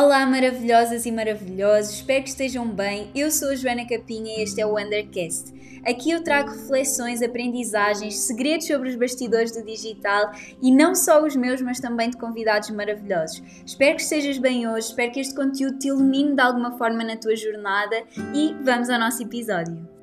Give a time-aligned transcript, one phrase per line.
[0.00, 3.10] Olá, maravilhosas e maravilhosos, espero que estejam bem.
[3.16, 5.52] Eu sou a Joana Capinha e este é o Undercast.
[5.84, 10.30] Aqui eu trago reflexões, aprendizagens, segredos sobre os bastidores do digital
[10.62, 13.42] e não só os meus, mas também de convidados maravilhosos.
[13.66, 17.16] Espero que estejas bem hoje, espero que este conteúdo te ilumine de alguma forma na
[17.16, 18.00] tua jornada
[18.32, 19.97] e vamos ao nosso episódio.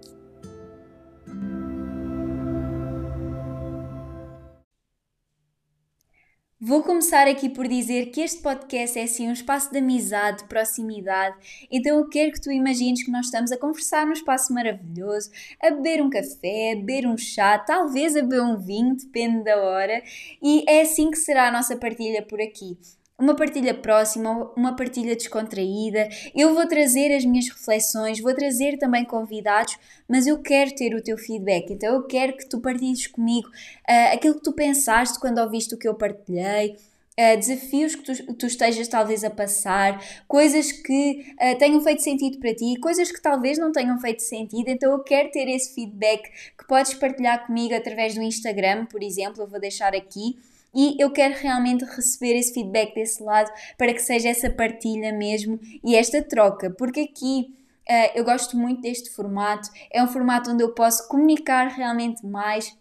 [6.68, 10.46] Vou começar aqui por dizer que este podcast é assim um espaço de amizade, de
[10.46, 11.38] proximidade,
[11.70, 15.30] então eu quero que tu imagines que nós estamos a conversar num espaço maravilhoso,
[15.62, 19.62] a beber um café, a beber um chá, talvez a beber um vinho, depende da
[19.62, 20.02] hora,
[20.42, 22.76] e é assim que será a nossa partilha por aqui
[23.18, 26.10] uma partilha próxima, uma partilha descontraída.
[26.36, 31.02] Eu vou trazer as minhas reflexões, vou trazer também convidados, mas eu quero ter o
[31.02, 31.72] teu feedback.
[31.72, 35.78] Então eu quero que tu partilhes comigo uh, aquilo que tu pensaste quando ouviste o
[35.78, 36.76] que eu partilhei.
[37.18, 42.38] Uh, desafios que tu, tu, estejas talvez a passar, coisas que uh, tenham feito sentido
[42.40, 46.30] para ti, coisas que talvez não tenham feito sentido, então eu quero ter esse feedback
[46.58, 50.36] que podes partilhar comigo através do Instagram, por exemplo, eu vou deixar aqui
[50.76, 55.60] e eu quero realmente receber esse feedback desse lado para que seja essa partilha mesmo
[55.84, 57.56] e esta troca, porque aqui
[57.90, 62.78] uh, eu gosto muito deste formato, é um formato onde eu posso comunicar realmente mais.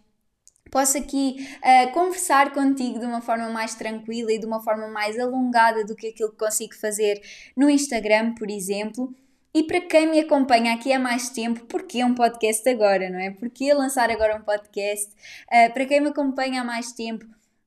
[0.70, 5.17] Posso aqui uh, conversar contigo de uma forma mais tranquila e de uma forma mais
[5.17, 7.22] alongada do que aquilo que consigo fazer
[7.56, 9.15] no Instagram, por exemplo.
[9.55, 13.20] E para quem me acompanha aqui há mais tempo, porque é um podcast agora, não
[13.20, 13.31] é?
[13.31, 15.12] Porque lançar agora um podcast?
[15.47, 17.25] Uh, para quem me acompanha há mais tempo,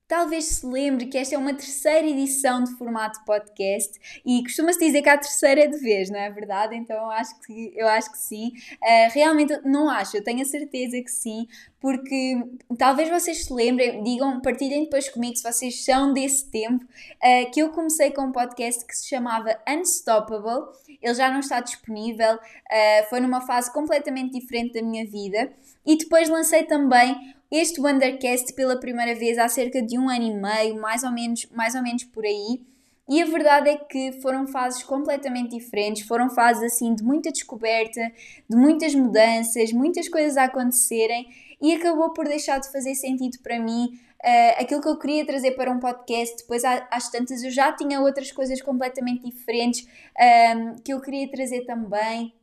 [0.07, 5.01] Talvez se lembre que esta é uma terceira edição de formato podcast e costuma-se dizer
[5.01, 6.77] que a terceira de vez, não é verdade?
[6.77, 8.53] Então eu acho que, eu acho que sim.
[8.81, 11.45] Uh, realmente não acho, eu tenho a certeza que sim,
[11.81, 12.41] porque
[12.77, 17.61] talvez vocês se lembrem, digam, partilhem depois comigo se vocês são desse tempo, uh, que
[17.61, 20.73] eu comecei com um podcast que se chamava Unstoppable.
[21.01, 25.51] Ele já não está disponível, uh, foi numa fase completamente diferente da minha vida.
[25.85, 30.33] E depois lancei também este Wondercast pela primeira vez há cerca de um ano e
[30.33, 32.61] meio, mais ou menos, mais ou menos por aí.
[33.09, 38.01] E a verdade é que foram fases completamente diferentes, foram fases assim de muita descoberta,
[38.49, 41.25] de muitas mudanças, muitas coisas a acontecerem
[41.61, 45.51] e acabou por deixar de fazer sentido para mim uh, aquilo que eu queria trazer
[45.51, 46.35] para um podcast.
[46.37, 51.31] Depois, às tantas, eu já tinha outras coisas completamente diferentes um, ehm, que eu queria
[51.31, 52.33] trazer também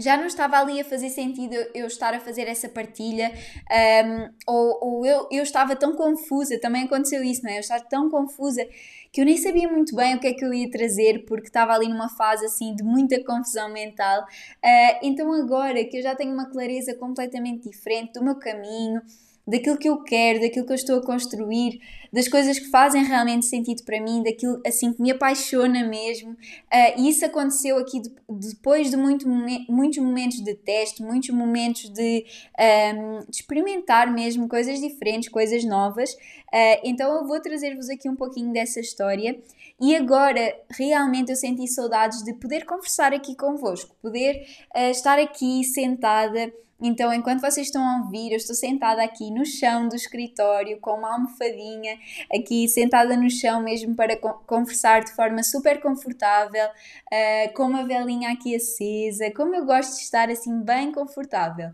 [0.00, 3.32] já não estava ali a fazer sentido eu estar a fazer essa partilha,
[3.70, 7.56] um, ou, ou eu, eu estava tão confusa, também aconteceu isso, não é?
[7.56, 8.66] Eu estava tão confusa
[9.12, 11.72] que eu nem sabia muito bem o que é que eu ia trazer, porque estava
[11.72, 14.22] ali numa fase assim de muita confusão mental.
[14.22, 19.02] Uh, então, agora que eu já tenho uma clareza completamente diferente do meu caminho,
[19.46, 21.80] daquilo que eu quero, daquilo que eu estou a construir,
[22.12, 26.32] das coisas que fazem realmente sentido para mim, daquilo assim que me apaixona mesmo.
[26.32, 29.28] Uh, e isso aconteceu aqui de, depois de muito,
[29.68, 32.24] muitos momentos de teste, muitos momentos de,
[32.58, 36.12] um, ehm, de experimentar mesmo coisas diferentes, coisas novas.
[36.12, 39.38] Uh, então eu vou trazer-vos aqui um pouquinho dessa história.
[39.80, 44.46] E agora realmente eu senti saudades de poder conversar aqui convosco, poder
[44.76, 49.44] uh, estar aqui sentada então, enquanto vocês estão a ouvir, eu estou sentada aqui no
[49.44, 51.98] chão do escritório com uma almofadinha,
[52.32, 58.32] aqui sentada no chão mesmo para conversar de forma super confortável, uh, com uma velinha
[58.32, 61.70] aqui acesa, como eu gosto de estar assim bem confortável.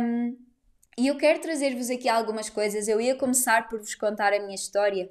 [0.00, 0.36] Um,
[0.96, 2.86] e eu quero trazer-vos aqui algumas coisas.
[2.86, 5.10] Eu ia começar por vos contar a minha história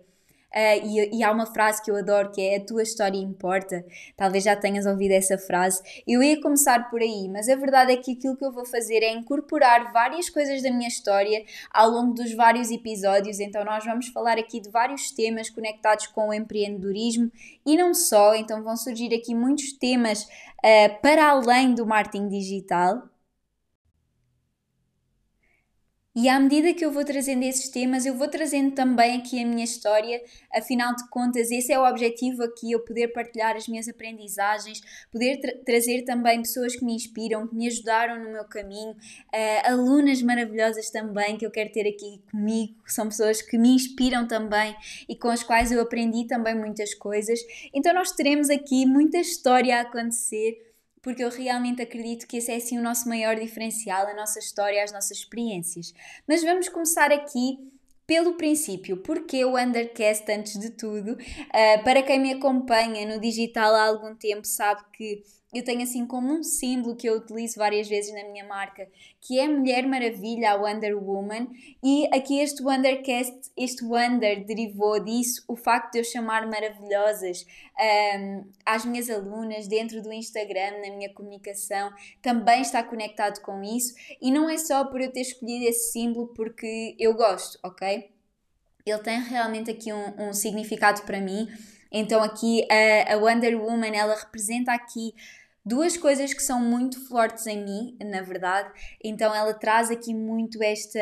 [0.54, 3.84] Uh, e, e, há uma frase que eu adoro que é a tua história importa.
[4.16, 5.82] Talvez já tenhas ouvido essa frase.
[6.08, 9.02] Eu ia começar por aí, mas a verdade é que aquilo que eu vou fazer
[9.02, 13.40] é incorporar várias coisas da minha história ao longo dos vários episódios.
[13.40, 17.32] Então, nós vamos falar aqui de vários temas conectados com o empreendedorismo
[17.66, 18.36] e não só.
[18.36, 23.10] Então, vão surgir aqui muitos temas uh, para além do marketing digital.
[26.16, 29.48] E à medida que eu vou trazendo esses temas, eu vou trazendo também aqui a
[29.48, 30.22] minha história.
[30.54, 34.80] Afinal de contas, esse é o objetivo aqui: eu poder partilhar as minhas aprendizagens,
[35.12, 39.72] poder tra trazer também pessoas que me inspiram, que me ajudaram no meu caminho, uh,
[39.72, 44.28] alunas maravilhosas também que eu quero ter aqui comigo, que são pessoas que me inspiram
[44.28, 44.76] também
[45.10, 47.40] e com as quais eu aprendi também muitas coisas.
[47.74, 50.73] Então, nós teremos aqui muita história a acontecer
[51.04, 54.84] porque eu realmente acredito que esse é assim o nosso maior diferencial, a nossa história,
[54.84, 55.94] as nossas experiências.
[56.26, 57.60] Mas vamos começar aqui
[58.08, 61.12] pelo princípio, porque o Undercast antes de tudo?
[61.14, 65.24] Uh, para quem me acompanha no digital há algum tempo sabe que
[65.54, 68.88] eu tenho assim como um símbolo que eu utilizo várias vezes na minha marca,
[69.22, 71.48] que é Mulher Maravilha, a Wonder Woman,
[71.84, 77.46] e aqui este Wondercast, este Wonder derivou disso, o facto de eu chamar maravilhosas
[78.18, 81.92] um, às minhas alunas dentro do Instagram, na minha comunicação,
[82.22, 86.28] também está conectado com isso, e não é só por eu ter escolhido esse símbolo
[86.36, 88.12] porque eu gosto, ok?
[88.86, 91.48] Ele tem realmente aqui um, um significado para mim.
[91.92, 95.14] Então aqui a, a Wonder Woman, ela representa aqui
[95.66, 98.72] duas coisas que são muito fortes em mim, na verdade.
[99.04, 101.00] Então ela traz aqui muito esta.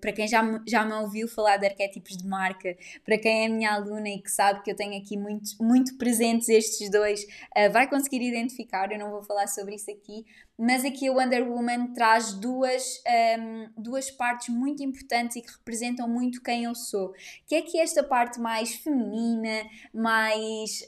[0.00, 3.72] Para quem já, já me ouviu falar de arquétipos de marca, para quem é minha
[3.72, 7.88] aluna e que sabe que eu tenho aqui muito, muito presentes estes dois, uh, vai
[7.88, 8.90] conseguir identificar.
[8.92, 10.24] Eu não vou falar sobre isso aqui,
[10.56, 13.02] mas aqui a Wonder Woman traz duas,
[13.38, 17.12] um, duas partes muito importantes e que representam muito quem eu sou.
[17.46, 20.86] Que é que esta parte mais feminina, mais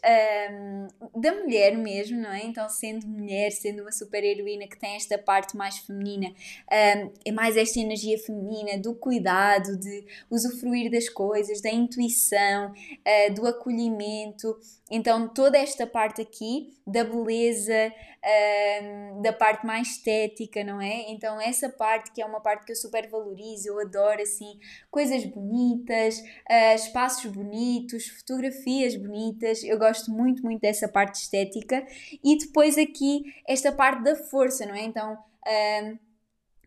[0.53, 2.45] um, da mulher mesmo, não é?
[2.45, 7.33] Então, sendo mulher, sendo uma super heroína que tem esta parte mais feminina, um, é
[7.33, 14.57] mais esta energia feminina do cuidado, de usufruir das coisas, da intuição, uh, do acolhimento.
[14.89, 17.93] Então, toda esta parte aqui da beleza,
[18.27, 21.11] um, da parte mais estética, não é?
[21.11, 24.59] Então, essa parte que é uma parte que eu super valorizo, eu adoro assim,
[24.91, 31.87] coisas bonitas, uh, espaços bonitos, fotografias bonitas, eu gosto muito, muito dessa parte estética.
[32.23, 34.83] E depois aqui, esta parte da força, não é?
[34.83, 36.06] Então, um,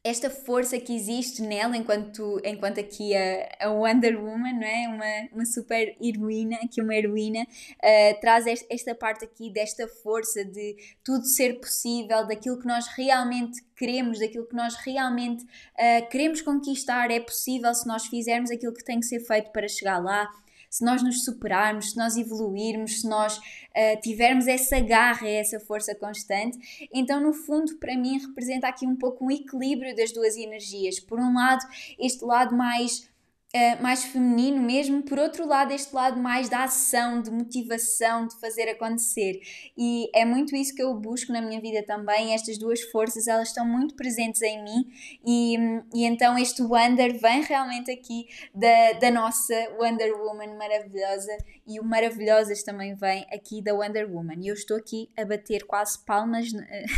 [0.03, 4.87] esta força que existe nela, enquanto, enquanto aqui a, a Wonder Woman, não é?
[4.87, 10.75] uma, uma super heroína, aqui uma heroína, uh, traz esta parte aqui desta força de
[11.03, 17.11] tudo ser possível, daquilo que nós realmente queremos, daquilo que nós realmente uh, queremos conquistar,
[17.11, 20.29] é possível se nós fizermos aquilo que tem que ser feito para chegar lá
[20.69, 25.95] se nós nos superarmos, se nós evoluirmos, se nós uh, tivermos essa garra, essa força
[25.95, 26.87] constante.
[26.93, 30.99] Então, no fundo, para mim, representa aqui um pouco um equilíbrio das duas energias.
[30.99, 31.65] Por um lado,
[31.97, 33.09] este lado mais
[33.51, 38.39] Uh, mais feminino mesmo, por outro lado, este lado mais da ação, de motivação, de
[38.39, 39.41] fazer acontecer.
[39.75, 42.35] E é muito isso que eu busco na minha vida também.
[42.35, 44.85] Estas duas forças, elas estão muito presentes em mim,
[45.25, 45.57] e,
[45.95, 51.35] e então este Wonder vem realmente aqui da, da nossa Wonder Woman maravilhosa,
[51.65, 54.41] e o Maravilhosas também vem aqui da Wonder Woman.
[54.41, 56.49] E eu estou aqui a bater quase palmas,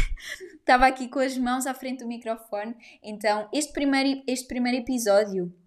[0.60, 2.76] estava aqui com as mãos à frente do microfone.
[3.02, 5.61] Então, este primeiro, este primeiro episódio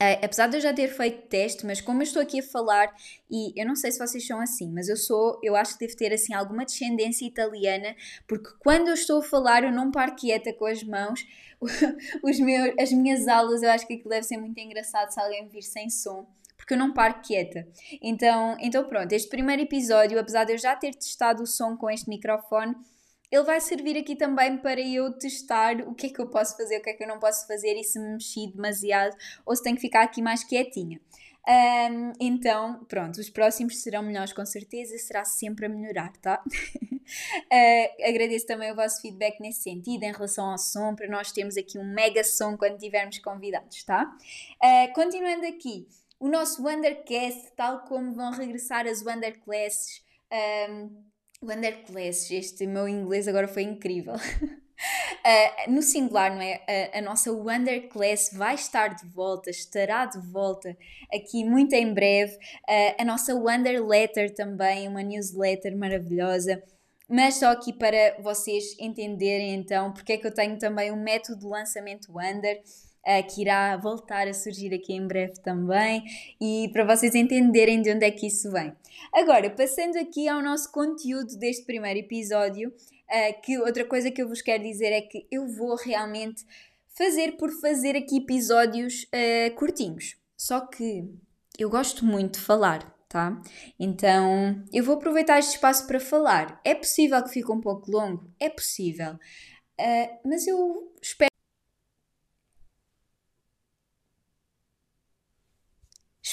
[0.00, 2.90] Uh, apesar de eu já ter feito teste, mas como eu estou aqui a falar,
[3.30, 5.94] e eu não sei se vocês são assim, mas eu sou, eu acho que devo
[5.98, 7.94] ter assim alguma descendência italiana,
[8.26, 11.20] porque quando eu estou a falar eu não paro quieta com as mãos,
[12.24, 15.46] os meus, as minhas aulas, eu acho que aquilo deve ser muito engraçado se alguém
[15.48, 16.26] vir sem som
[16.56, 17.66] porque eu não paro quieta.
[18.00, 21.90] Então, então pronto, este primeiro episódio, apesar de eu já ter testado o som com
[21.90, 22.76] este microfone,
[23.30, 26.78] ele vai servir aqui também para eu testar o que é que eu posso fazer,
[26.78, 29.16] o que é que eu não posso fazer e se me mexi demasiado
[29.46, 31.00] ou se tenho que ficar aqui mais quietinha.
[31.48, 36.42] Um, então, pronto, os próximos serão melhores com certeza, será sempre a melhorar, tá?
[36.46, 41.56] uh, agradeço também o vosso feedback nesse sentido, em relação ao som, para nós termos
[41.56, 44.14] aqui um mega som quando tivermos convidados, tá?
[44.62, 45.88] Uh, continuando aqui,
[46.18, 50.04] o nosso Wondercast, tal como vão regressar as Wonderclasses.
[50.68, 51.10] Um,
[51.42, 54.14] Wonderclass, este meu inglês agora foi incrível.
[54.14, 56.60] Uh, no singular, não é?
[56.92, 60.76] A, a nossa Wonderclass vai estar de volta, estará de volta
[61.12, 62.34] aqui muito em breve.
[62.68, 66.62] Uh, a nossa Wonder Letter também, uma newsletter maravilhosa.
[67.08, 71.40] Mas só aqui para vocês entenderem então porque é que eu tenho também um método
[71.40, 72.62] de lançamento Wonder
[73.28, 76.04] que irá voltar a surgir aqui em breve também
[76.40, 78.72] e para vocês entenderem de onde é que isso vem.
[79.12, 82.68] Agora, passando aqui ao nosso conteúdo deste primeiro episódio,
[83.10, 86.44] uh, que outra coisa que eu vos quero dizer é que eu vou realmente
[86.88, 90.16] fazer por fazer aqui episódios uh, curtinhos.
[90.36, 91.04] Só que
[91.58, 93.40] eu gosto muito de falar, tá?
[93.78, 96.60] Então eu vou aproveitar este espaço para falar.
[96.64, 98.30] É possível que fique um pouco longo?
[98.38, 99.14] É possível.
[99.78, 101.29] Uh, mas eu espero.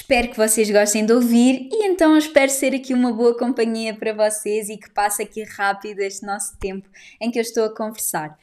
[0.00, 4.12] Espero que vocês gostem de ouvir e então espero ser aqui uma boa companhia para
[4.12, 6.88] vocês e que passe aqui rápido este nosso tempo
[7.20, 8.38] em que eu estou a conversar.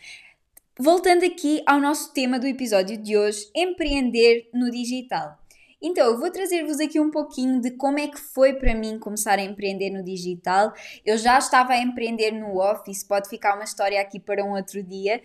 [0.78, 5.40] Voltando aqui ao nosso tema do episódio de hoje, empreender no digital.
[5.88, 9.38] Então, eu vou trazer-vos aqui um pouquinho de como é que foi para mim começar
[9.38, 10.74] a empreender no digital.
[11.06, 14.82] Eu já estava a empreender no Office, pode ficar uma história aqui para um outro
[14.82, 15.22] dia,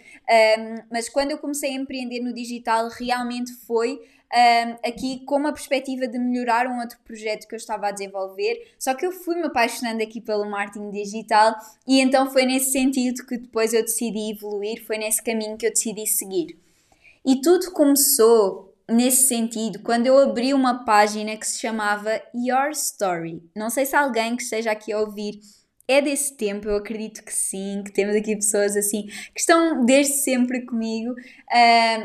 [0.58, 5.50] um, mas quando eu comecei a empreender no digital, realmente foi um, aqui com uma
[5.50, 8.74] perspectiva de melhorar um outro projeto que eu estava a desenvolver.
[8.78, 11.54] Só que eu fui-me apaixonando aqui pelo marketing digital
[11.88, 15.70] e então foi nesse sentido que depois eu decidi evoluir, foi nesse caminho que eu
[15.70, 16.58] decidi seguir.
[17.24, 23.42] E tudo começou nesse sentido quando eu abri uma página que se chamava Your Story.
[23.56, 25.40] Não sei se alguém que esteja aqui a ouvir
[25.88, 30.14] é desse tempo, eu acredito que sim, que temos aqui pessoas assim que estão desde
[30.14, 31.12] sempre comigo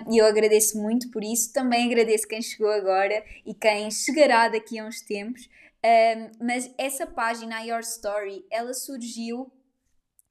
[0.09, 1.53] e eu agradeço muito por isso.
[1.53, 5.47] Também agradeço quem chegou agora e quem chegará daqui a uns tempos.
[6.41, 9.51] mas essa página, Your Story, ela surgiu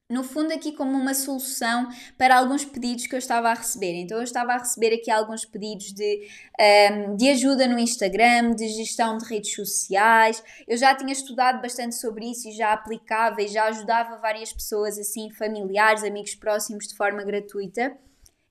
[0.07, 3.93] no fundo aqui como uma solução para alguns pedidos que eu estava a receber.
[3.95, 6.27] Então eu estava a receber aqui alguns pedidos de,
[6.59, 10.43] um, ehm, de ajuda no Instagram, de gestão de redes sociais.
[10.67, 14.99] Eu já tinha estudado bastante sobre isso e já aplicava e já ajudava várias pessoas
[14.99, 17.97] assim, familiares, amigos próximos de forma gratuita.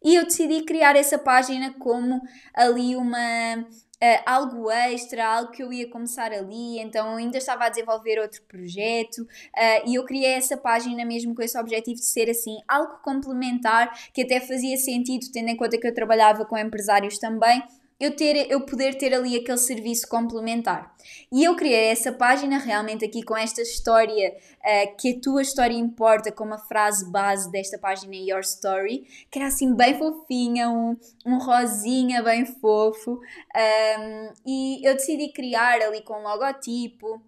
[0.03, 2.21] E eu decidi criar essa página como
[2.55, 3.65] ali uma
[4.05, 8.43] uh, algo extra, algo que eu ia começar ali, então ainda estava a desenvolver outro
[8.43, 12.99] projeto uh, e eu criei essa página mesmo com esse objetivo de ser assim, algo
[13.03, 17.63] complementar que até fazia sentido, tendo em conta que eu trabalhava com empresários também
[17.99, 20.95] eu, ter, eu poder ter ali aquele serviço complementar.
[21.31, 25.75] E eu criei essa página realmente aqui com esta história, uh, que a tua história
[25.75, 30.97] importa, como a frase base desta página Your Story, que era assim bem fofinha, um,
[31.25, 33.13] um rosinha bem fofo.
[33.13, 37.23] Um, e eu decidi criar ali com um logotipo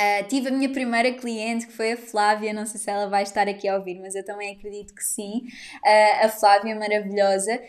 [0.00, 3.24] Uh, tive a minha primeira cliente, que foi a Flávia, não sei se ela vai
[3.24, 5.42] estar aqui a ouvir, mas eu também acredito que sim.
[5.84, 7.60] Uh, a Flávia maravilhosa.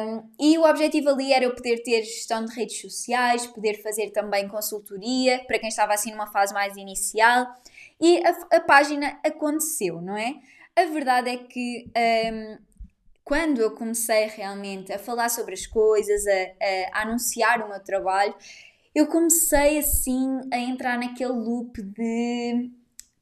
[0.00, 4.10] Um, e o objetivo ali era eu poder ter gestão de redes sociais, poder fazer
[4.12, 7.46] também consultoria, para quem estava assim numa fase mais inicial.
[8.00, 10.36] E a, a página aconteceu, não é?
[10.74, 11.90] A verdade é que
[12.32, 12.58] um,
[13.24, 18.34] quando eu comecei realmente a falar sobre as coisas, a, a anunciar o meu trabalho,
[18.98, 22.70] eu comecei assim a entrar naquele loop de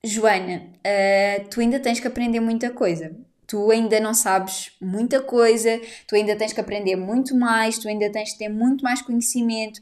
[0.03, 3.15] Joana, uh, tu ainda tens que aprender muita coisa.
[3.47, 8.11] Tu ainda não sabes muita coisa, tu ainda tens que aprender muito mais, tu ainda
[8.11, 9.81] tens que ter muito mais conhecimento.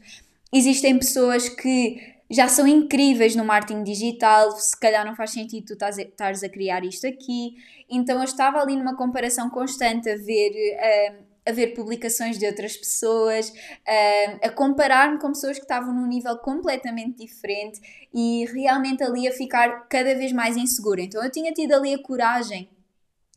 [0.53, 5.85] Existem pessoas que já são incríveis no marketing digital, se calhar não faz sentido tu
[5.85, 7.55] estares a criar isto aqui.
[7.89, 12.75] Então eu estava ali numa comparação constante a ver uh, a ver publicações de outras
[12.75, 13.53] pessoas,
[13.87, 17.79] a, a comparar-me com pessoas que estavam num nível completamente diferente
[18.13, 21.01] e realmente ali a ficar cada vez mais insegura.
[21.01, 22.69] Então eu tinha tido ali a coragem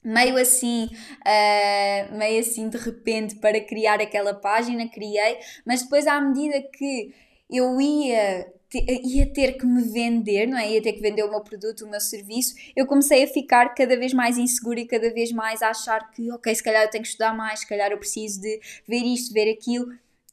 [0.03, 6.21] meio assim, uh, meio assim de repente para criar aquela página, criei, mas depois à
[6.21, 7.13] medida que
[7.51, 10.73] eu ia ia ter que me vender, não é?
[10.73, 12.55] Ia ter que vender o meu produto, o meu serviço.
[12.77, 16.31] Eu comecei a ficar cada vez mais insegura e cada vez mais a achar que,
[16.31, 19.33] ok, se calhar eu tenho que estudar mais, se calhar eu preciso de ver isto,
[19.33, 19.87] ver aquilo.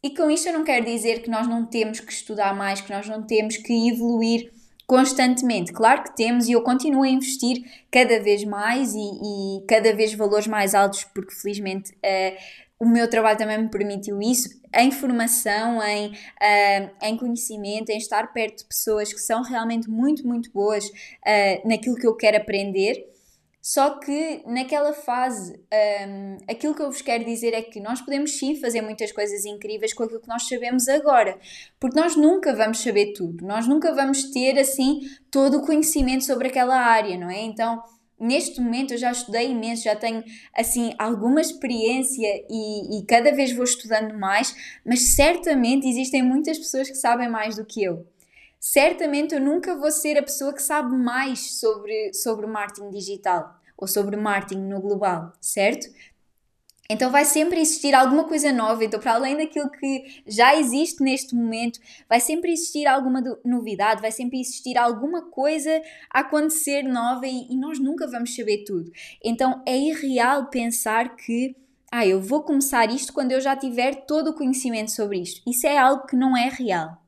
[0.04, 2.92] E com isto eu não quero dizer que nós não temos que estudar mais, que
[2.92, 4.52] nós não temos que evoluir
[4.86, 5.74] constantemente.
[5.74, 10.14] Claro que temos e eu continuo a investir cada vez mais e, e cada vez
[10.14, 12.38] valores mais altos, porque felizmente uh,
[12.80, 18.34] o meu trabalho também me permitiu isso, em formação, em, uh, em conhecimento, em estar
[18.34, 23.16] perto de pessoas que são realmente muito, muito boas uh, naquilo que eu quero aprender.
[23.66, 25.60] Só que naquela fase,
[26.08, 29.44] um, aquilo que eu vos quero dizer é que nós podemos sim fazer muitas coisas
[29.44, 31.40] incríveis com aquilo que nós sabemos agora,
[31.80, 35.00] porque nós nunca vamos saber tudo, nós nunca vamos ter assim
[35.32, 37.42] todo o conhecimento sobre aquela área, não é?
[37.42, 37.82] Então,
[38.20, 40.24] neste momento eu já estudei imenso, já tenho
[40.56, 44.56] assim alguma experiência e, e, cada vez vou estudando mais,
[44.86, 48.06] mas certamente existem muitas pessoas que sabem mais do que eu.
[48.60, 53.88] Certamente eu nunca vou ser a pessoa que sabe mais sobre, sobre marketing digital ou
[53.88, 55.88] sobre marketing no global, certo?
[56.90, 58.84] Então vai sempre existir alguma coisa nova.
[58.84, 64.12] Então, para além daquilo que já existe neste momento, vai sempre existir alguma novidade, vai
[64.12, 65.82] sempre existir alguma coisa
[66.14, 68.92] a acontecer nova e, e nós nunca vamos saber tudo.
[69.24, 71.56] Então é irreal pensar que
[71.92, 75.42] ah, eu vou começar isto quando eu já tiver todo o conhecimento sobre isto.
[75.50, 77.02] Isso é algo que não é real.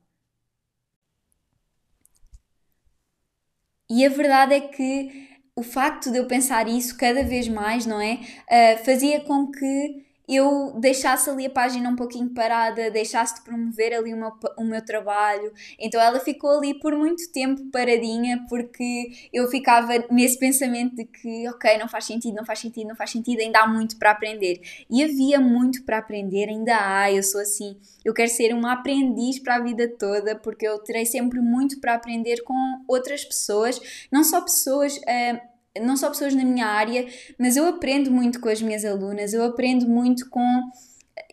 [3.90, 8.00] E a verdade é que o facto de eu pensar isso cada vez mais, não
[8.00, 8.20] é?
[8.48, 13.94] Uh, fazia com que eu deixasse ali a página um pouquinho parada, deixasse de promover
[13.94, 15.54] ali o meu, o meu trabalho.
[15.80, 21.48] Então ela ficou ali por muito tempo paradinha, porque eu ficava nesse pensamento de que,
[21.50, 24.60] ok, não faz sentido, não faz sentido, não faz sentido, ainda há muito para aprender.
[24.90, 29.40] E havia muito para aprender, ainda há, eu sou assim, eu quero ser uma aprendiz
[29.40, 33.80] para a vida toda, porque eu terei sempre muito para aprender com outras pessoas,
[34.12, 34.98] não só pessoas.
[34.98, 37.08] Uh, não só pessoas na minha área,
[37.38, 40.44] mas eu aprendo muito com as minhas alunas, eu aprendo muito com.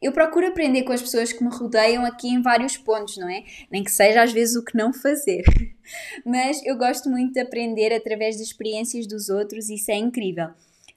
[0.00, 3.44] Eu procuro aprender com as pessoas que me rodeiam aqui em vários pontos, não é?
[3.70, 5.42] Nem que seja às vezes o que não fazer.
[6.24, 10.48] Mas eu gosto muito de aprender através das experiências dos outros isso é incrível.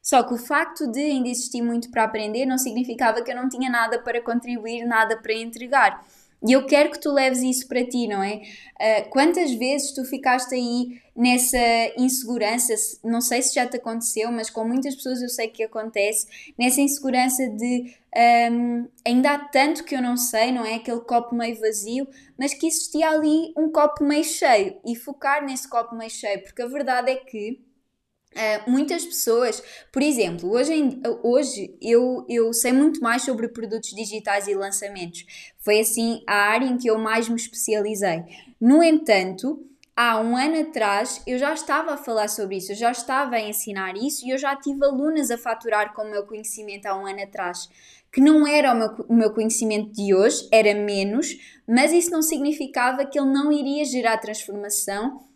[0.02, 3.50] Só que o facto de ainda existir muito para aprender não significava que eu não
[3.50, 6.02] tinha nada para contribuir, nada para entregar.
[6.46, 8.42] E eu quero que tu leves isso para ti, não é?
[8.80, 11.58] Uh, quantas vezes tu ficaste aí nessa
[11.98, 12.74] insegurança?
[13.04, 16.28] Não sei se já te aconteceu, mas com muitas pessoas eu sei que acontece,
[16.58, 17.92] nessa insegurança de
[18.52, 20.76] um, ainda há tanto que eu não sei, não é?
[20.76, 25.68] Aquele copo meio vazio, mas que existia ali um copo meio cheio e focar nesse
[25.68, 27.60] copo meio cheio, porque a verdade é que
[28.38, 33.90] Uh, muitas pessoas, por exemplo, hoje, em, hoje eu, eu sei muito mais sobre produtos
[33.90, 35.26] digitais e lançamentos.
[35.58, 38.24] Foi assim a área em que eu mais me especializei.
[38.62, 39.66] No entanto,
[39.96, 43.42] há um ano atrás eu já estava a falar sobre isso, eu já estava a
[43.42, 47.08] ensinar isso e eu já tive alunas a faturar com o meu conhecimento há um
[47.08, 47.68] ano atrás.
[48.12, 51.28] Que não era o meu, o meu conhecimento de hoje, era menos,
[51.68, 55.27] mas isso não significava que ele não iria gerar transformação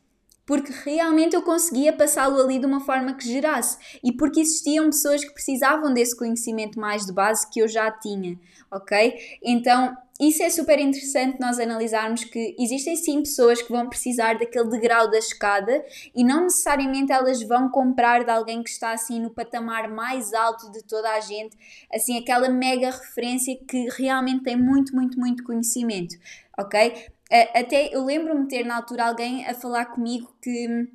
[0.45, 5.23] porque realmente eu conseguia passá-lo ali de uma forma que gerasse e porque existiam pessoas
[5.23, 8.39] que precisavam desse conhecimento mais de base que eu já tinha,
[8.71, 9.39] ok?
[9.43, 14.69] Então isso é super interessante nós analisarmos que existem sim pessoas que vão precisar daquele
[14.69, 15.83] degrau da escada
[16.13, 20.71] e não necessariamente elas vão comprar de alguém que está assim no patamar mais alto
[20.71, 21.57] de toda a gente,
[21.91, 26.15] assim aquela mega referência que realmente tem muito, muito, muito conhecimento,
[26.55, 26.93] ok?
[27.53, 30.87] Até eu lembro-me ter na altura alguém a falar comigo que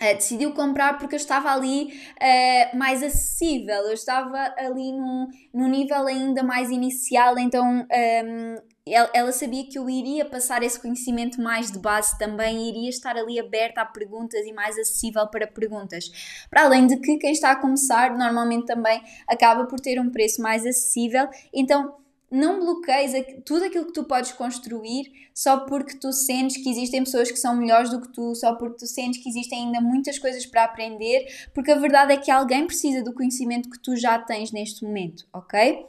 [0.00, 5.68] Uh, decidiu comprar porque eu estava ali uh, mais acessível, eu estava ali num, num
[5.68, 10.80] nível ainda mais inicial, então um, ehm, ela, ela, sabia que eu iria passar esse
[10.80, 15.46] conhecimento mais de base também, iria estar ali aberta a perguntas e mais acessível para
[15.46, 16.10] perguntas.
[16.48, 20.40] Para além de que quem está a começar normalmente também acaba por ter um preço
[20.40, 22.00] mais acessível, então
[22.30, 23.12] não bloqueies
[23.44, 27.56] tudo aquilo que tu podes construir só porque tu sentes que existem pessoas que são
[27.56, 31.26] melhores do que tu, só porque tu sentes que existem ainda muitas coisas para aprender,
[31.54, 35.26] porque a verdade é que alguém precisa do conhecimento que tu já tens neste momento,
[35.32, 35.86] ok?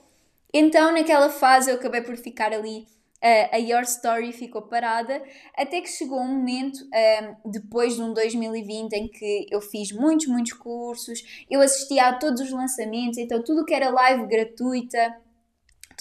[0.54, 2.88] Então, naquela fase, eu acabei por ficar ali.
[3.24, 5.22] Uh, a Your Story ficou parada,
[5.56, 10.26] até que chegou um momento, uh, depois de um 2020, em que eu fiz muitos,
[10.26, 15.16] muitos cursos, eu assistia a todos os lançamentos, então tudo que era live gratuita,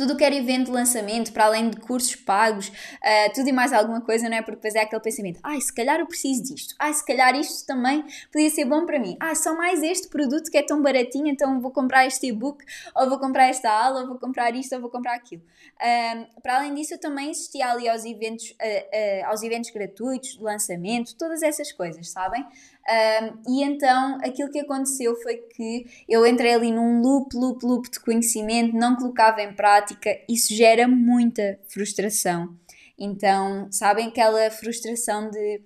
[0.01, 3.71] tudo que era evento de lançamento, para além de cursos pagos, uh, tudo e mais
[3.71, 4.41] alguma coisa, não é?
[4.41, 7.67] Porque depois é aquele pensamento, ai, se calhar eu preciso disto, ai, se calhar isto
[7.67, 11.29] também podia ser bom para mim, ah, só mais este produto que é tão baratinho,
[11.29, 12.65] então vou comprar este e-book,
[12.97, 15.43] ou vou comprar esta aula, ou vou comprar isto, ou vou comprar aquilo.
[15.43, 21.15] Uh, para além disso, eu também assistia ali aos eventos, uh, aos eventos gratuitos, lançamento,
[21.15, 22.43] todas essas coisas, sabem?
[22.91, 27.89] Um, e então aquilo que aconteceu foi que eu entrei ali num loop, loop, loop
[27.89, 32.59] de conhecimento, não colocava em prática, isso gera muita frustração.
[32.99, 35.63] Então, sabem aquela frustração de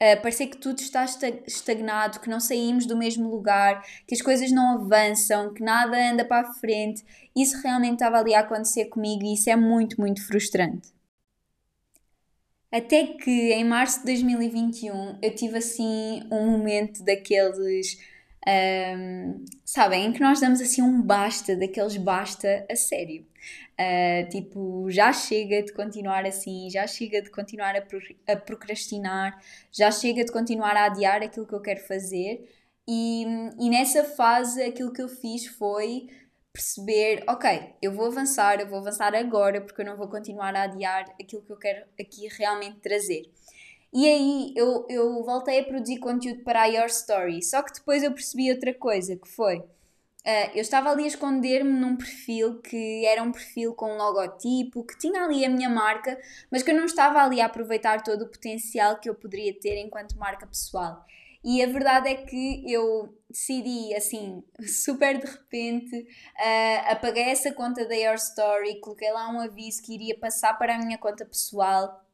[0.00, 1.04] uh, parecer que tudo está
[1.46, 6.24] estagnado, que não saímos do mesmo lugar, que as coisas não avançam, que nada anda
[6.24, 7.04] para a frente.
[7.36, 10.99] Isso realmente estava ali a acontecer comigo e isso é muito, muito frustrante.
[12.72, 17.98] Até que em março de 2021 eu tive assim um momento daqueles.
[18.46, 23.26] Um, sabem, em que nós damos assim um basta, daqueles basta a sério.
[23.78, 29.42] Uh, tipo, já chega de continuar assim, já chega de continuar a, pro, a procrastinar,
[29.72, 32.48] já chega de continuar a adiar aquilo que eu quero fazer.
[32.86, 33.24] E,
[33.58, 36.08] e nessa fase aquilo que eu fiz foi
[36.52, 40.62] perceber, ok, eu vou avançar, eu vou avançar agora porque eu não vou continuar a
[40.64, 43.30] adiar aquilo que eu quero aqui realmente trazer.
[43.92, 48.02] E aí eu, eu voltei a produzir conteúdo para a Your Story, só que depois
[48.02, 53.04] eu percebi outra coisa, que foi, uh, eu estava ali a esconder-me num perfil que
[53.06, 56.18] era um perfil com um logotipo, que tinha ali a minha marca,
[56.50, 59.76] mas que eu não estava ali a aproveitar todo o potencial que eu poderia ter
[59.80, 61.04] enquanto marca pessoal.
[61.42, 67.86] E a verdade é que eu decidi, assim, super de repente, uh, apaguei essa conta
[67.86, 72.04] da Your Story, coloquei lá um aviso que iria passar para a minha conta pessoal,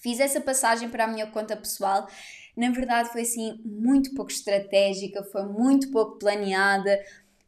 [0.00, 2.08] fiz essa passagem para a minha conta pessoal.
[2.56, 6.98] Na verdade, foi assim, muito pouco estratégica, foi muito pouco planeada.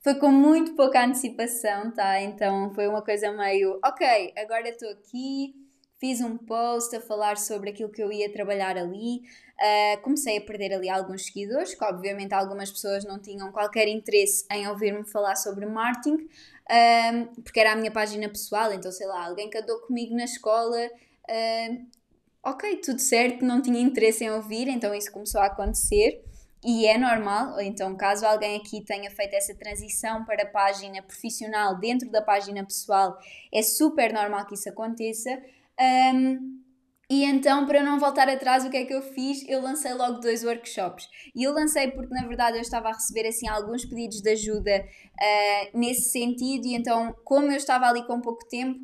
[0.03, 2.21] foi com muito pouca antecipação, tá?
[2.23, 5.55] Então foi uma coisa meio, ok, agora estou aqui,
[5.99, 9.23] fiz um post a falar sobre aquilo que eu ia trabalhar ali.
[9.61, 14.47] Uh, comecei a perder ali alguns seguidores, que obviamente algumas pessoas não tinham qualquer interesse
[14.53, 19.27] em ouvir-me falar sobre marketing, uh, porque era a minha página pessoal, então sei lá,
[19.27, 20.79] alguém que andou comigo na escola.
[21.29, 21.87] Uh,
[22.45, 26.23] ok, tudo certo, não tinha interesse em ouvir, então isso começou a acontecer
[26.65, 31.79] e é normal, então caso alguém aqui tenha feito essa transição para a página profissional
[31.79, 33.17] dentro da página pessoal,
[33.53, 35.31] é super normal que isso aconteça.
[35.81, 36.68] Um,
[37.11, 39.43] e então, para não voltar atrás, o que é que eu fiz?
[39.49, 41.09] Eu lancei logo dois workshops.
[41.35, 44.85] E eu lancei porque, na verdade, eu estava a receber assim alguns pedidos de ajuda
[44.85, 48.79] uh, nesse sentido, e então, como eu estava ali com pouco tempo,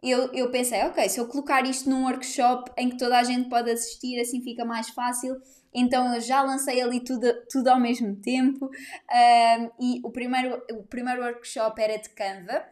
[0.00, 3.48] eu, eu pensei, ok, se eu colocar isto num workshop em que toda a gente
[3.48, 5.34] pode assistir, assim fica mais fácil.
[5.72, 8.66] Então eu já lancei ali tudo, tudo ao mesmo tempo.
[8.66, 12.64] Um, e o primeiro, o primeiro workshop era de Canva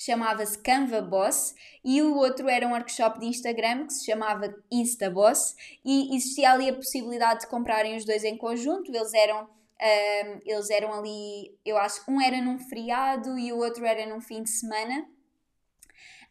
[0.00, 5.10] chamava-se Canva Boss e o outro era um workshop de Instagram que se chamava Insta
[5.10, 8.90] Boss e existia ali a possibilidade de comprarem os dois em conjunto.
[8.90, 13.58] Eles eram um, eles eram ali, eu acho que um era num feriado e o
[13.58, 15.06] outro era num fim de semana.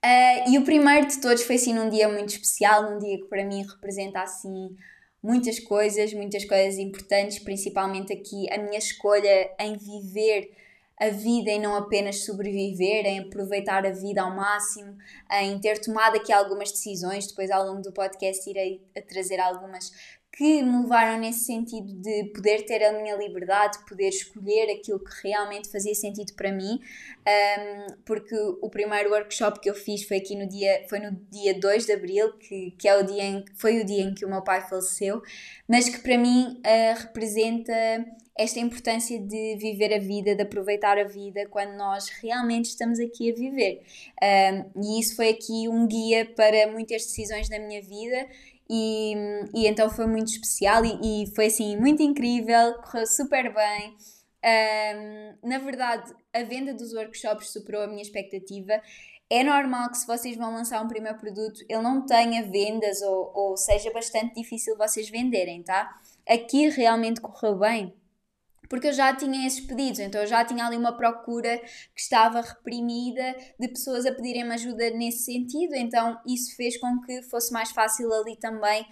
[0.03, 3.25] Uh, e o primeiro de todos foi assim num dia muito especial, num dia que
[3.25, 4.75] para mim representa assim
[5.21, 10.55] muitas coisas, muitas coisas importantes, principalmente aqui a minha escolha em viver
[10.99, 14.97] a vida em não apenas sobreviver, em aproveitar a vida ao máximo,
[15.31, 17.27] em ter tomado aqui algumas decisões.
[17.27, 19.91] Depois, ao longo do podcast, irei trazer algumas
[20.31, 25.27] que me levaram nesse sentido de poder ter a minha liberdade, poder escolher aquilo que
[25.27, 26.79] realmente fazia sentido para mim,
[27.27, 31.59] um, porque o primeiro workshop que eu fiz foi aqui no dia, foi no dia
[31.59, 34.29] 2 de Abril, que, que é o dia em, foi o dia em que o
[34.29, 35.21] meu pai faleceu,
[35.67, 37.73] mas que para mim uh, representa
[38.37, 43.29] esta importância de viver a vida, de aproveitar a vida quando nós realmente estamos aqui
[43.29, 43.81] a viver.
[44.23, 48.25] Um, e isso foi aqui um guia para muitas decisões da minha vida
[48.69, 49.13] e,
[49.53, 53.97] e então foi muito especial e, e, foi assim muito incrível, correu super bem.
[54.45, 58.81] Um, na verdade, a venda dos workshops superou a minha expectativa.
[59.29, 63.31] É normal que se vocês vão lançar um primeiro produto, ele não tenha vendas ou,
[63.35, 65.99] ou seja bastante difícil vocês venderem, tá?
[66.27, 67.93] Aqui realmente correu bem
[68.69, 72.39] porque eu já tinha esses pedidos, então eu já tinha ali uma procura que estava
[72.39, 77.71] reprimida de pessoas a pedirem-me ajuda nesse sentido, então isso fez com que fosse mais
[77.71, 78.85] fácil ali também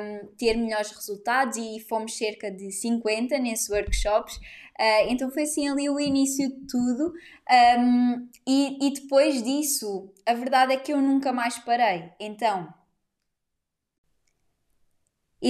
[0.00, 4.36] um, ter melhores resultados e fomos cerca de 50 nesses workshops.
[4.36, 7.14] Uh, então foi assim ali o início de tudo,
[7.78, 12.10] um, e, e depois disso, a verdade é que eu nunca mais parei.
[12.20, 12.68] Então,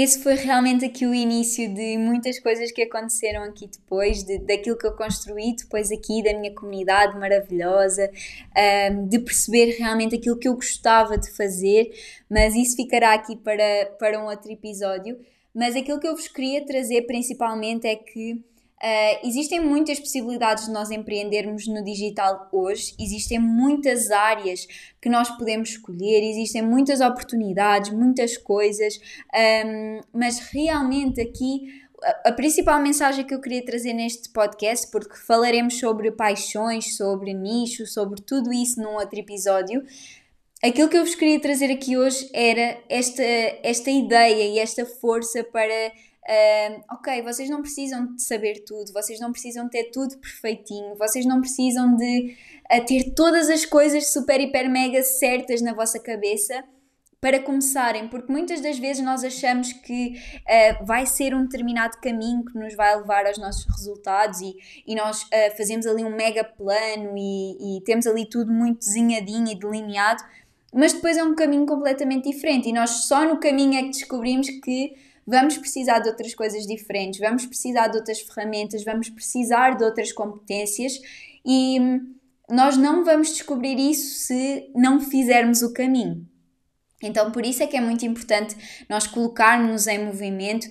[0.03, 4.77] esse foi realmente aqui o início de muitas coisas que aconteceram aqui depois, de, daquilo
[4.77, 8.11] que eu construí depois aqui, da minha comunidade maravilhosa,
[8.93, 11.91] um, de perceber realmente aquilo que eu gostava de fazer,
[12.29, 15.19] mas isso ficará aqui para, para um outro episódio.
[15.55, 18.45] Mas aquilo que eu vos queria trazer principalmente é que
[18.83, 24.67] Uh, existem muitas possibilidades de nós empreendermos no digital hoje, existem muitas áreas
[25.01, 29.01] que nós podemos escolher, existem muitas oportunidades, muitas coisas,
[29.65, 31.87] um, mas realmente aqui
[32.25, 37.95] a principal mensagem que eu queria trazer neste podcast, porque falaremos sobre paixões, sobre nichos,
[37.95, 39.83] sobre tudo isso num outro episódio.
[40.63, 43.23] Aquilo que eu vos queria trazer aqui hoje era esta,
[43.63, 45.93] esta ideia e esta força para
[46.29, 51.25] Uh, ok, vocês não precisam de saber tudo, vocês não precisam ter tudo perfeitinho, vocês
[51.25, 52.37] não precisam de
[52.69, 56.65] uh, ter todas as coisas super, hiper, mega certas na vossa cabeça
[57.21, 62.45] para começarem, porque muitas das vezes nós achamos que uh, vai ser um determinado caminho
[62.45, 64.55] que nos vai levar aos nossos resultados e,
[64.87, 69.49] e nós uh, fazemos ali um mega plano e, e, temos ali tudo muito desenhadinho
[69.49, 70.23] e delineado,
[70.75, 74.49] mas depois é um caminho completamente diferente e nós só no caminho é que descobrimos
[74.49, 74.95] que
[75.27, 80.13] vamos precisar de outras coisas diferentes, vamos precisar de outras ferramentas, vamos precisar de outras
[80.13, 81.01] competências
[81.45, 81.79] e
[82.49, 86.27] nós não vamos descobrir isso se não fizermos o caminho.
[87.03, 88.57] Então, por isso é que é muito importante
[88.89, 90.67] nós colocarmos em movimento,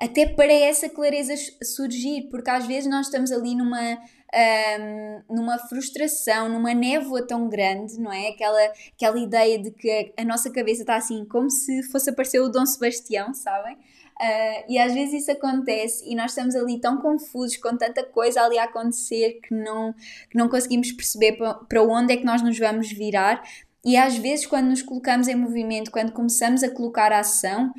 [0.00, 3.98] até para essa clareza surgir, porque às vezes nós estamos ali numa,
[4.34, 8.28] um, numa frustração, numa névoa tão grande, não é?
[8.28, 12.48] Aquela, aquela ideia de que a nossa cabeça está assim, como se fosse aparecer o
[12.48, 13.76] Dom Sebastião, sabem?
[14.20, 18.42] Uh, e às vezes isso acontece e nós estamos ali tão confusos com tanta coisa
[18.42, 19.94] ali a acontecer que não,
[20.28, 23.42] que não conseguimos perceber para onde é que nós nos vamos virar.
[23.82, 27.72] E às vezes, quando nos colocamos em movimento, quando começamos a colocar a ação,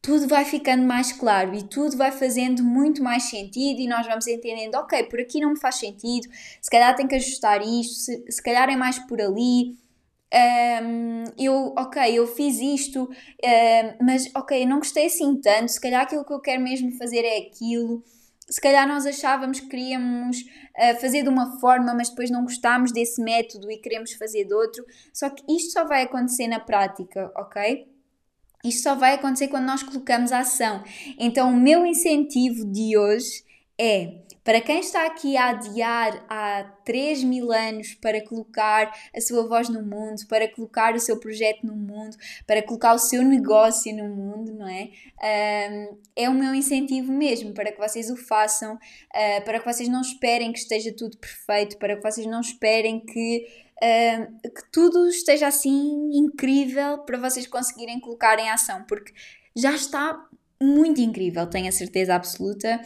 [0.00, 4.28] tudo vai ficando mais claro e tudo vai fazendo muito mais sentido e nós vamos
[4.28, 6.28] entendendo, ok, por aqui não me faz sentido,
[6.60, 9.76] se calhar tenho que ajustar isto, se, se calhar é mais por ali.
[10.32, 16.02] Um, eu, ok, eu fiz isto, um, mas ok, não gostei assim tanto, se calhar
[16.02, 18.02] aquilo que eu quero mesmo fazer é aquilo.
[18.48, 22.92] Se calhar nós achávamos que queríamos uh, fazer de uma forma, mas depois não gostámos
[22.92, 24.84] desse método e queremos fazer de outro.
[25.12, 27.86] Só que isto só vai acontecer na prática, ok?
[28.64, 30.82] Isto só vai acontecer quando nós colocamos a ação.
[31.18, 33.44] Então, o meu incentivo de hoje
[33.78, 39.46] é para quem está aqui a adiar há 3 mil anos para colocar a sua
[39.46, 43.94] voz no mundo, para colocar o seu projeto no mundo, para colocar o seu negócio
[43.94, 44.90] no mundo, não é?
[46.16, 50.00] É o meu incentivo mesmo para que vocês o façam, uh, para que vocês não
[50.00, 53.46] esperem que esteja tudo perfeito, para que vocês não esperem que
[53.82, 59.12] que tudo esteja assim incrível para vocês conseguirem colocar em ação, porque
[59.56, 60.24] já está
[60.62, 62.80] muito incrível, tenho a certeza absoluta.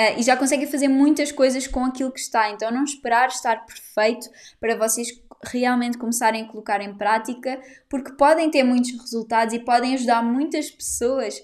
[0.00, 2.50] Uh, e já conseguem fazer muitas coisas com aquilo que está.
[2.50, 5.08] Então, não esperar estar perfeito para vocês
[5.42, 10.70] realmente começarem a colocar em prática, porque podem ter muitos resultados e podem ajudar muitas
[10.70, 11.42] pessoas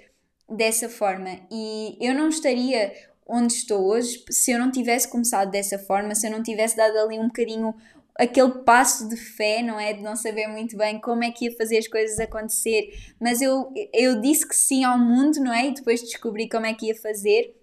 [0.48, 1.40] dessa forma.
[1.50, 2.94] E eu não estaria
[3.26, 6.96] onde estou hoje se eu não tivesse começado dessa forma, se eu não tivesse dado
[6.96, 7.74] ali um bocadinho
[8.18, 9.92] aquele passo de fé, não é?
[9.92, 12.88] De não saber muito bem como é que ia fazer as coisas acontecer,
[13.20, 15.66] mas eu, eu disse que sim ao mundo, não é?
[15.66, 17.54] E depois descobri como é que ia fazer.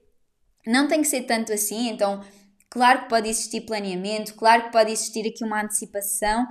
[0.65, 2.23] Não tem que ser tanto assim, então,
[2.69, 6.47] claro que pode existir planeamento, claro que pode existir aqui uma antecipação,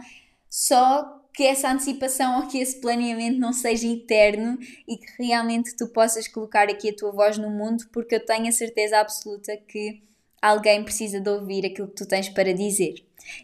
[0.48, 5.88] só que essa antecipação ou que esse planeamento não seja eterno e que realmente tu
[5.88, 10.02] possas colocar aqui a tua voz no mundo, porque eu tenho a certeza absoluta que
[10.40, 12.94] alguém precisa de ouvir aquilo que tu tens para dizer.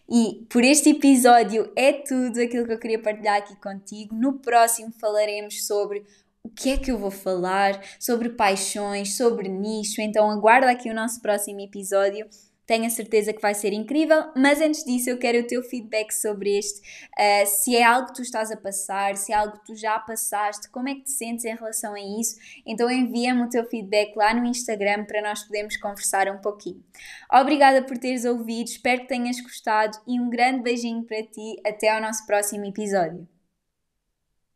[0.09, 4.15] E por este episódio é tudo aquilo que eu queria partilhar aqui contigo.
[4.15, 6.05] No próximo falaremos sobre
[6.49, 10.01] o que é que eu vou falar, sobre paixões, sobre nicho.
[10.01, 12.27] Então aguarda aqui o nosso próximo episódio
[12.69, 16.13] tenho a certeza que vai ser incrível, mas antes disso eu quero o teu feedback
[16.13, 16.81] sobre este.
[17.19, 19.99] Uh, se é algo que tu estás a passar, se é algo que tu já
[19.99, 22.37] passaste, como é que te sentes em relação a isso?
[22.67, 26.85] Então envia-me o teu feedback lá no Instagram para nós podermos conversar um pouquinho.
[27.33, 31.59] Obrigada por teres ouvido, espero que tenhas gostado e um grande beijinho para ti.
[31.67, 33.38] Até ao nosso próximo episódio.